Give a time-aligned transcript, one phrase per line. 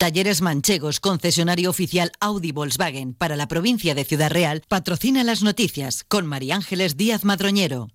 [0.00, 6.04] Talleres Manchegos, concesionario oficial Audi Volkswagen para la provincia de Ciudad Real, patrocina las noticias
[6.04, 7.88] con María Ángeles Díaz Madroñero.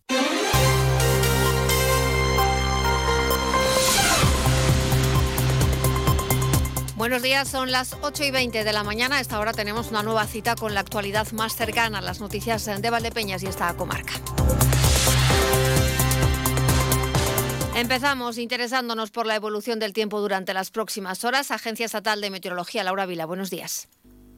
[6.96, 9.20] Buenos días, son las 8 y 20 de la mañana.
[9.20, 13.42] Esta hora tenemos una nueva cita con la actualidad más cercana, las noticias de Valdepeñas
[13.42, 14.14] y esta comarca.
[17.76, 21.52] Empezamos interesándonos por la evolución del tiempo durante las próximas horas.
[21.52, 23.90] Agencia Estatal de Meteorología, Laura Vila, buenos días.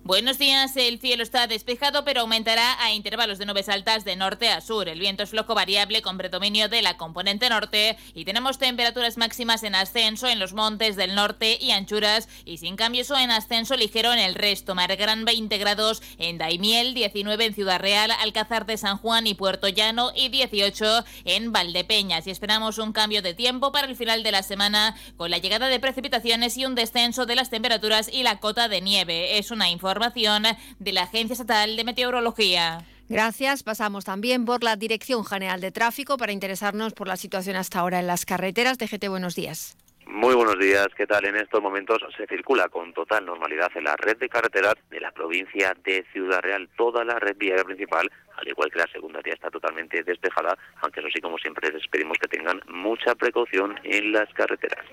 [0.07, 4.47] Buenos días, el cielo está despejado pero aumentará a intervalos de nubes altas de norte
[4.47, 4.87] a sur.
[4.87, 9.63] El viento es flojo variable con predominio de la componente norte y tenemos temperaturas máximas
[9.63, 13.75] en ascenso en los montes del norte y anchuras y sin cambios o en ascenso
[13.75, 14.75] ligero en el resto.
[14.75, 19.67] Margrán 20 grados en Daimiel, 19 en Ciudad Real, Alcázar de San Juan y Puerto
[19.67, 22.27] Llano y 18 en Valdepeñas.
[22.27, 25.67] Y esperamos un cambio de tiempo para el final de la semana con la llegada
[25.67, 29.37] de precipitaciones y un descenso de las temperaturas y la cota de nieve.
[29.37, 30.43] Es una información información
[30.79, 32.85] de la Agencia Estatal de Meteorología.
[33.09, 33.63] Gracias.
[33.63, 37.99] Pasamos también por la Dirección General de Tráfico para interesarnos por la situación hasta ahora
[37.99, 38.77] en las carreteras.
[38.77, 39.75] DGT, buenos días.
[40.05, 41.25] Muy buenos días, ¿qué tal?
[41.25, 45.11] En estos momentos se circula con total normalidad en la red de carreteras de la
[45.11, 46.69] provincia de Ciudad Real.
[46.77, 51.09] Toda la red viaria principal, al igual que la secundaria, está totalmente despejada, aunque eso
[51.13, 54.85] sí, como siempre, les pedimos que tengan mucha precaución en las carreteras.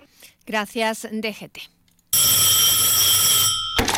[0.46, 1.58] Gracias, DGT.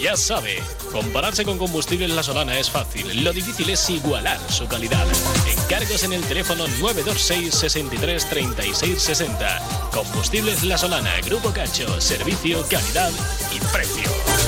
[0.00, 0.62] Ya sabe,
[0.92, 3.22] compararse con combustibles La Solana es fácil.
[3.22, 5.06] Lo difícil es igualar su calidad.
[5.46, 9.90] Encargos en el teléfono 926 63 36 60.
[9.92, 13.12] Combustibles La Solana, Grupo Cacho, servicio, calidad
[13.54, 14.39] y precio.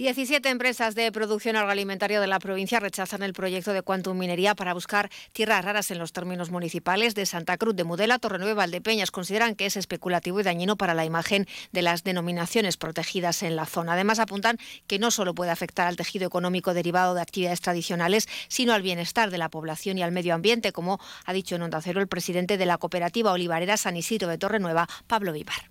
[0.00, 4.72] 17 empresas de producción agroalimentaria de la provincia rechazan el proyecto de Quantum Minería para
[4.72, 9.10] buscar tierras raras en los términos municipales de Santa Cruz de Mudela, Torrenueva Valdepeñas.
[9.10, 13.66] Consideran que es especulativo y dañino para la imagen de las denominaciones protegidas en la
[13.66, 13.92] zona.
[13.92, 18.72] Además, apuntan que no solo puede afectar al tejido económico derivado de actividades tradicionales, sino
[18.72, 22.00] al bienestar de la población y al medio ambiente, como ha dicho en Onda Cero
[22.00, 25.68] el presidente de la cooperativa olivarera San Isidro de Torrenueva, Pablo Vivar.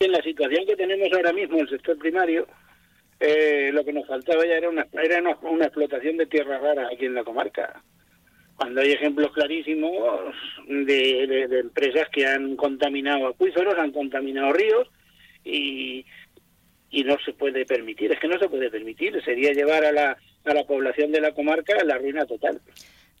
[0.00, 2.48] En la situación que tenemos ahora mismo en el sector primario,
[3.22, 7.04] eh, lo que nos faltaba ya era una, era una, explotación de tierras raras aquí
[7.04, 7.82] en la comarca.
[8.56, 10.34] Cuando hay ejemplos clarísimos
[10.66, 14.88] de, empresas que han contaminado acuíferos, han contaminado ríos
[15.44, 16.04] y,
[16.90, 20.16] y no se puede permitir, es que no se puede permitir, sería llevar a la,
[20.44, 22.60] a la población de la comarca a la ruina total.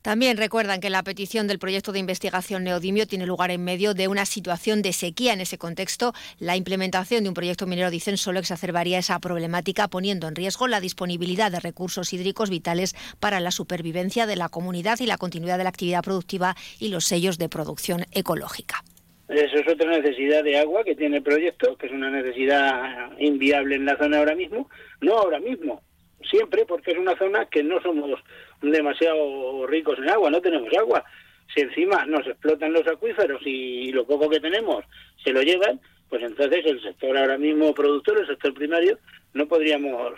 [0.02, 4.08] También recuerdan que la petición del proyecto de investigación Neodimio tiene lugar en medio de
[4.08, 5.32] una situación de sequía.
[5.32, 10.26] En ese contexto, la implementación de un proyecto minero, dicen, solo exacerbaría esa problemática, poniendo
[10.26, 15.06] en riesgo la disponibilidad de recursos hídricos vitales para la supervivencia de la comunidad y
[15.06, 18.82] la continuidad de la actividad productiva y los sellos de producción ecológica.
[19.28, 23.76] Eso es otra necesidad de agua que tiene el proyecto, que es una necesidad inviable
[23.76, 24.68] en la zona ahora mismo.
[25.00, 25.80] No ahora mismo,
[26.28, 28.20] siempre, porque es una zona que no somos
[28.62, 31.04] demasiado ricos en agua, no tenemos agua.
[31.54, 34.84] Si encima nos explotan los acuíferos y lo poco que tenemos
[35.22, 38.98] se lo llevan, pues entonces el sector ahora mismo productor, el sector primario,
[39.34, 40.14] no podríamos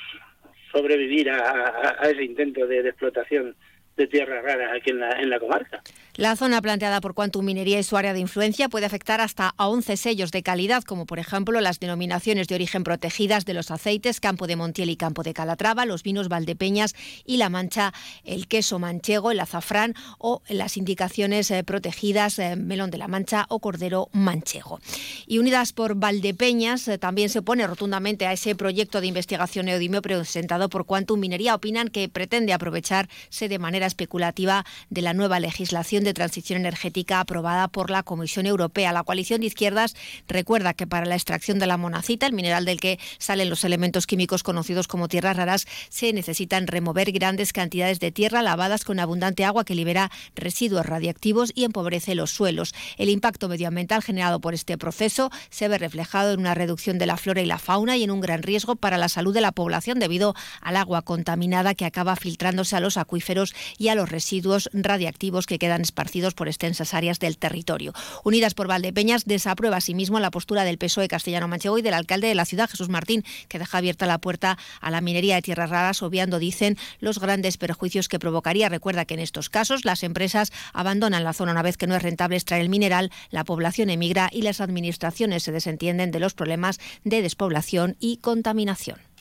[0.73, 3.55] sobrevivir a, ese intento de explotación
[3.97, 5.83] de tierras raras aquí en la, en la comarca.
[6.17, 9.67] La zona planteada por Quantum Minería y su área de influencia puede afectar hasta a
[9.67, 14.21] 11 sellos de calidad, como por ejemplo las denominaciones de origen protegidas de los aceites
[14.21, 16.95] Campo de Montiel y Campo de Calatrava, los vinos Valdepeñas
[17.25, 22.93] y La Mancha, el queso manchego, el azafrán o las indicaciones eh, protegidas eh, Melón
[22.93, 24.79] de la Mancha o Cordero manchego.
[25.27, 30.01] Y unidas por Valdepeñas eh, también se opone rotundamente a ese proyecto de investigación neodimio
[30.01, 31.57] presentado por Quantum Minería.
[31.57, 37.69] Opinan que pretende aprovecharse de manera especulativa de la nueva legislación de transición energética aprobada
[37.69, 38.93] por la Comisión Europea.
[38.93, 39.95] La coalición de izquierdas
[40.29, 44.07] recuerda que para la extracción de la monacita, el mineral del que salen los elementos
[44.07, 49.45] químicos conocidos como tierras raras, se necesitan remover grandes cantidades de tierra lavadas con abundante
[49.45, 52.75] agua que libera residuos radiactivos y empobrece los suelos.
[52.97, 57.17] El impacto medioambiental generado por este proceso se ve reflejado en una reducción de la
[57.17, 59.99] flora y la fauna y en un gran riesgo para la salud de la población
[59.99, 65.47] debido al agua contaminada que acaba filtrándose a los acuíferos y a los residuos radiactivos
[65.47, 67.93] que quedan esparcidos por extensas áreas del territorio.
[68.25, 72.35] Unidas por Valdepeñas desaprueba asimismo la postura del PSOE castellano manchego y del alcalde de
[72.35, 76.03] la ciudad, Jesús Martín, que deja abierta la puerta a la minería de tierras raras,
[76.03, 78.69] obviando, dicen, los grandes perjuicios que provocaría.
[78.69, 82.03] Recuerda que en estos casos las empresas abandonan la zona una vez que no es
[82.03, 86.79] rentable extraer el mineral, la población emigra y las administraciones se desentienden de los problemas
[87.05, 89.14] de despoblación y contaminación.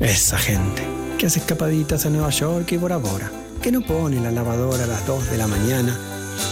[0.00, 0.82] Esa gente
[1.18, 3.30] que hace escapaditas a Nueva York y Bora Bora,
[3.62, 5.96] que no pone la lavadora a las 2 de la mañana,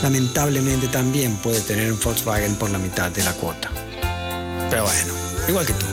[0.03, 3.71] lamentablemente también puede tener un Volkswagen por la mitad de la cuota.
[4.71, 5.13] Pero bueno,
[5.49, 5.87] igual que tú.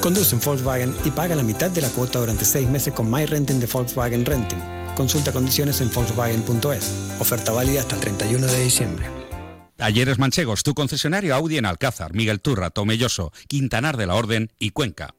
[0.00, 3.60] Conduce un Volkswagen y paga la mitad de la cuota durante seis meses con MyRenting
[3.60, 4.58] de Volkswagen Renting.
[4.96, 6.92] Consulta condiciones en Volkswagen.es.
[7.18, 9.06] Oferta válida hasta el 31 de diciembre.
[9.76, 14.70] Talleres Manchegos, tu concesionario Audi en Alcázar, Miguel Turra, Tomelloso, Quintanar de la Orden y
[14.70, 15.14] Cuenca.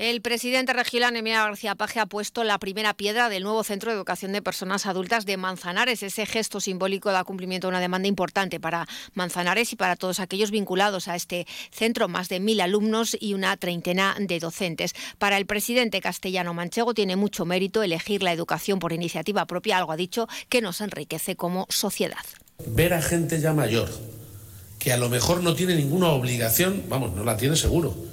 [0.00, 3.98] El presidente regional Emilio García Paje ha puesto la primera piedra del nuevo Centro de
[3.98, 6.02] Educación de Personas Adultas de Manzanares.
[6.02, 10.50] Ese gesto simbólico da cumplimiento a una demanda importante para Manzanares y para todos aquellos
[10.50, 14.94] vinculados a este centro, más de mil alumnos y una treintena de docentes.
[15.18, 19.92] Para el presidente castellano manchego tiene mucho mérito elegir la educación por iniciativa propia, algo
[19.92, 22.24] ha dicho que nos enriquece como sociedad.
[22.68, 23.90] Ver a gente ya mayor,
[24.78, 28.09] que a lo mejor no tiene ninguna obligación, vamos, no la tiene seguro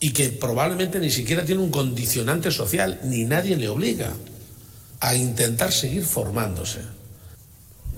[0.00, 4.12] y que probablemente ni siquiera tiene un condicionante social, ni nadie le obliga
[5.00, 6.80] a intentar seguir formándose.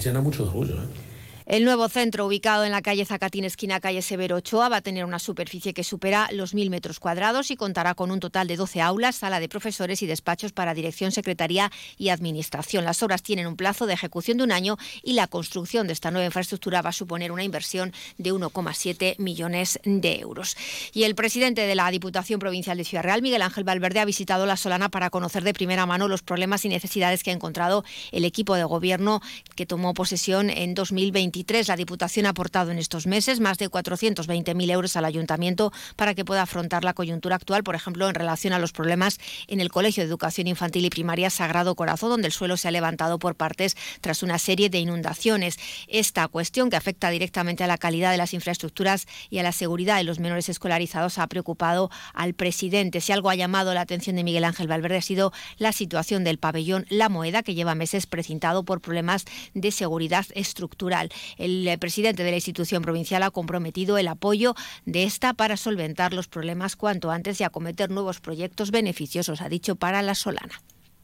[0.02, 0.74] Llena mucho de orgullo.
[0.76, 1.09] ¿eh?
[1.50, 5.04] El nuevo centro, ubicado en la calle Zacatín, esquina calle Severo Ochoa, va a tener
[5.04, 8.80] una superficie que supera los mil metros cuadrados y contará con un total de 12
[8.80, 12.84] aulas, sala de profesores y despachos para dirección, secretaría y administración.
[12.84, 16.12] Las obras tienen un plazo de ejecución de un año y la construcción de esta
[16.12, 20.56] nueva infraestructura va a suponer una inversión de 1,7 millones de euros.
[20.92, 24.46] Y el presidente de la Diputación Provincial de Ciudad Real, Miguel Ángel Valverde, ha visitado
[24.46, 28.24] la Solana para conocer de primera mano los problemas y necesidades que ha encontrado el
[28.24, 29.20] equipo de gobierno
[29.56, 34.70] que tomó posesión en 2021 la Diputación ha aportado en estos meses más de 420.000
[34.70, 38.58] euros al Ayuntamiento para que pueda afrontar la coyuntura actual, por ejemplo, en relación a
[38.58, 42.56] los problemas en el Colegio de Educación Infantil y Primaria Sagrado Corazón, donde el suelo
[42.56, 45.58] se ha levantado por partes tras una serie de inundaciones.
[45.88, 49.96] Esta cuestión, que afecta directamente a la calidad de las infraestructuras y a la seguridad
[49.96, 53.00] de los menores escolarizados, ha preocupado al presidente.
[53.00, 56.38] Si algo ha llamado la atención de Miguel Ángel Valverde ha sido la situación del
[56.38, 61.10] pabellón La Moeda, que lleva meses precintado por problemas de seguridad estructural.
[61.38, 64.54] El eh, presidente de la institución provincial ha comprometido el apoyo
[64.86, 69.76] de esta para solventar los problemas cuanto antes y acometer nuevos proyectos beneficiosos, ha dicho,
[69.76, 70.62] para la Solana.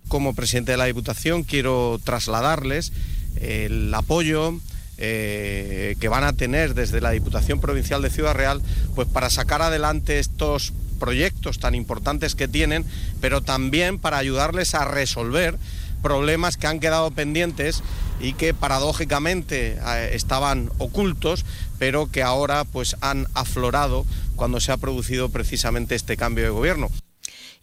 [0.09, 2.93] Como presidente de la Diputación quiero trasladarles
[3.41, 4.55] el apoyo
[4.99, 8.63] eh, que van a tener desde la Diputación Provincial de Ciudad Real
[8.95, 12.85] pues para sacar adelante estos proyectos tan importantes que tienen,
[13.21, 15.59] pero también para ayudarles a resolver
[16.03, 17.83] problemas que han quedado pendientes
[18.21, 21.45] y que paradójicamente eh, estaban ocultos,
[21.79, 24.05] pero que ahora pues han aflorado
[24.37, 26.91] cuando se ha producido precisamente este cambio de gobierno.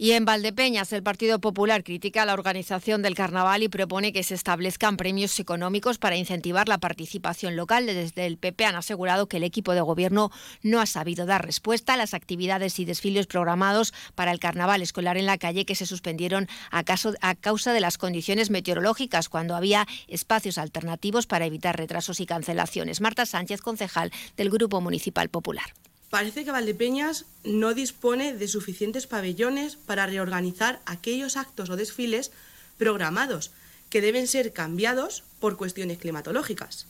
[0.03, 4.35] Y en Valdepeñas, el Partido Popular critica la organización del carnaval y propone que se
[4.35, 7.85] establezcan premios económicos para incentivar la participación local.
[7.85, 10.29] Desde el PP han asegurado que el equipo de gobierno
[10.61, 15.15] no ha sabido dar respuesta a las actividades y desfiles programados para el carnaval escolar
[15.15, 16.83] en la calle que se suspendieron a,
[17.21, 22.99] a causa de las condiciones meteorológicas, cuando había espacios alternativos para evitar retrasos y cancelaciones.
[22.99, 25.71] Marta Sánchez, concejal del Grupo Municipal Popular.
[26.13, 32.29] Parece que Valdepeñas no dispone de suficientes pabellones para reorganizar aquellos actos o desfiles
[32.77, 33.49] programados
[33.89, 36.85] que deben ser cambiados por cuestiones climatológicas.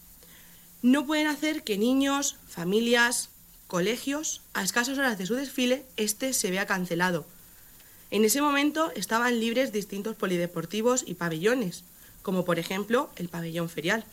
[0.82, 3.30] No pueden hacer que niños, familias,
[3.68, 7.26] colegios, a escasas horas de su desfile, este se vea cancelado.
[8.12, 11.86] En ese momento estaban libres distintos polideportivos y pabellones,
[12.24, 14.04] como por ejemplo el pabellón ferial.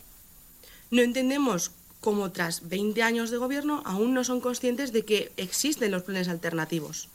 [0.89, 1.71] No entendemos
[2.01, 6.27] como tras 20 años de gobierno aún no son conscientes de que existen los planes
[6.27, 7.07] alternativos.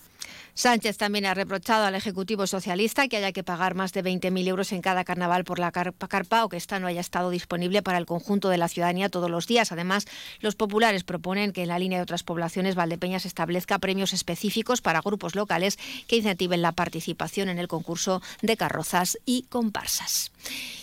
[0.56, 4.72] Sánchez también ha reprochado al Ejecutivo Socialista que haya que pagar más de 20.000 euros
[4.72, 8.06] en cada carnaval por la carpa o que esta no haya estado disponible para el
[8.06, 9.70] conjunto de la ciudadanía todos los días.
[9.70, 10.06] Además,
[10.40, 15.02] los populares proponen que en la línea de otras poblaciones Valdepeñas establezca premios específicos para
[15.02, 20.32] grupos locales que incentiven la participación en el concurso de carrozas y comparsas.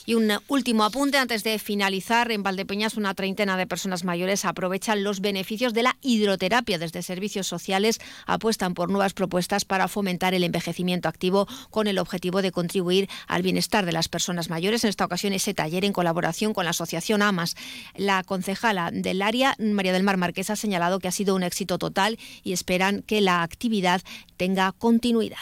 [0.05, 2.31] Y un último apunte antes de finalizar.
[2.31, 6.77] En Valdepeñas una treintena de personas mayores aprovechan los beneficios de la hidroterapia.
[6.77, 12.41] Desde servicios sociales apuestan por nuevas propuestas para fomentar el envejecimiento activo con el objetivo
[12.41, 14.83] de contribuir al bienestar de las personas mayores.
[14.83, 17.55] En esta ocasión, ese taller en colaboración con la Asociación AMAS.
[17.95, 21.77] La concejala del área, María del Mar Marqués, ha señalado que ha sido un éxito
[21.77, 24.01] total y esperan que la actividad
[24.37, 25.37] tenga continuidad.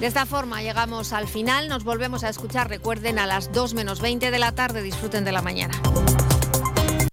[0.00, 4.02] De esta forma llegamos al final, nos volvemos a escuchar, recuerden, a las 2 menos
[4.02, 5.80] 20 de la tarde, disfruten de la mañana.